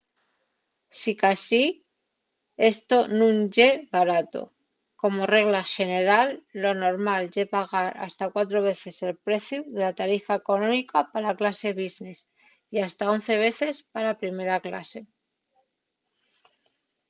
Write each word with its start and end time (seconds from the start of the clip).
sicasí 0.99 1.65
esto 2.73 2.97
nun 3.17 3.35
ye 3.55 3.69
barato. 3.95 4.41
como 5.01 5.21
regla 5.35 5.61
xeneral 5.75 6.27
lo 6.61 6.71
normal 6.85 7.23
ye 7.35 7.43
pagar 7.55 7.89
hasta 8.05 8.25
cuatro 8.33 8.59
veces 8.69 8.95
el 9.07 9.15
preciu 9.27 9.61
de 9.75 9.81
la 9.85 9.93
tarifa 10.01 10.33
económica 10.41 10.97
pa 11.11 11.17
la 11.27 11.33
clase 11.39 11.69
business 11.81 12.19
¡y 12.73 12.75
hasta 12.85 13.09
11 13.15 13.33
veces 13.47 13.73
pa 13.91 13.99
la 14.07 14.15
primera 14.21 14.57
clase! 14.67 14.99